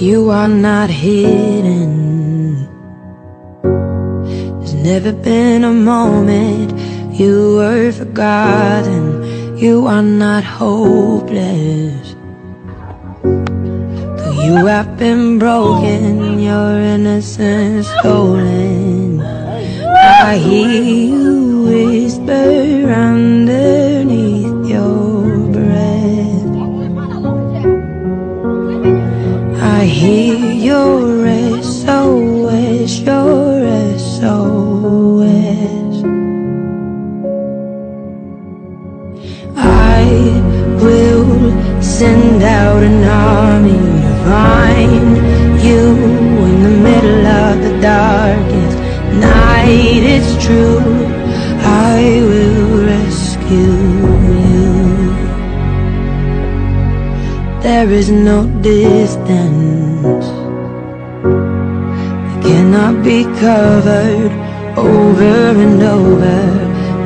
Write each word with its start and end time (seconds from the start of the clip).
You 0.00 0.30
are 0.30 0.48
not 0.48 0.88
hidden. 0.88 2.64
There's 3.62 4.72
never 4.72 5.12
been 5.12 5.62
a 5.62 5.74
moment 5.74 6.72
You 7.12 7.56
were 7.56 7.92
forgotten. 7.92 9.58
You 9.58 9.86
are 9.86 10.02
not 10.02 10.42
hopeless. 10.42 12.16
Though 13.22 14.40
you 14.42 14.64
have 14.64 14.96
been 14.96 15.38
broken 15.38 16.40
Your 16.40 16.80
innocence 16.80 17.86
stolen. 17.98 19.20
I 19.20 20.38
hear 20.38 20.82
you 20.82 21.49
I 29.80 29.84
hear 29.84 30.36
your 30.36 31.24
SOS, 31.62 33.00
your 33.00 33.96
SOS 33.96 35.94
I 39.56 40.04
will 40.82 41.80
send 41.80 42.42
out 42.42 42.82
an 42.82 43.04
army 43.04 43.80
to 44.04 44.12
find 44.28 45.16
you 45.62 45.82
in 46.44 46.62
the 46.62 46.76
middle 46.86 47.26
There 57.80 57.92
is 57.92 58.10
no 58.10 58.46
distance. 58.60 60.26
That 61.24 62.42
cannot 62.44 63.02
be 63.02 63.24
covered 63.40 64.32
over 64.76 65.36
and 65.64 65.82
over. 65.82 66.40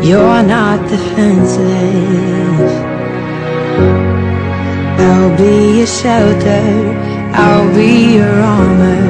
You're 0.04 0.42
not 0.42 0.80
defenseless. 0.90 2.72
I'll 4.98 5.36
be 5.38 5.78
your 5.78 5.86
shelter, 5.86 6.66
I'll 7.44 7.72
be 7.72 8.16
your 8.16 8.36
armor. 8.56 9.06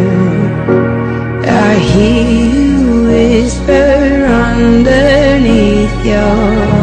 I 1.47 1.75
hear 1.93 2.25
you 2.53 3.07
whisper 3.09 4.27
underneath 4.53 5.97
your 6.05 6.74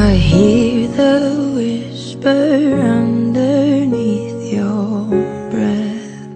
I 0.00 0.14
hear 0.14 0.86
the 0.86 1.52
whisper 1.56 2.80
underneath 3.00 4.52
your 4.54 5.08
breath. 5.50 6.28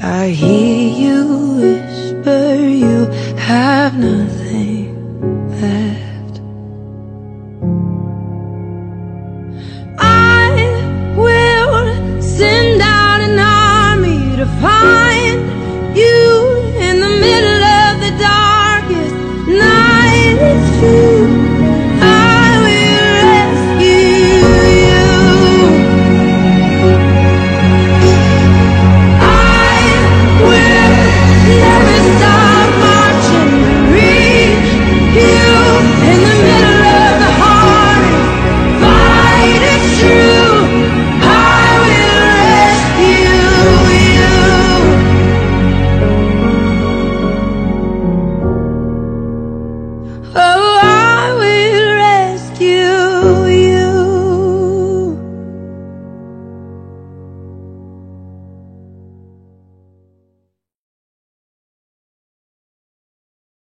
I 0.00 0.28
hear 0.30 0.88
you 1.04 1.20
whisper 1.60 2.54
you 2.84 3.04
have 3.36 3.98
nothing 3.98 4.88
left. 5.60 6.40
I 9.98 10.48
will 11.14 12.22
send 12.22 12.80
out 12.80 13.20
an 13.20 13.38
army 13.38 14.36
to 14.36 14.46
find 14.62 14.98